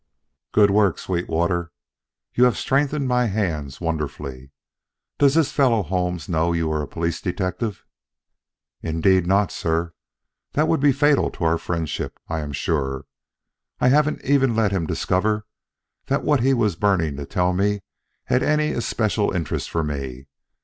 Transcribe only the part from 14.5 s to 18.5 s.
let him discover that what he was burning to tell had